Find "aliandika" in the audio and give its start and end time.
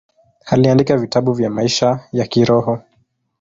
0.45-0.97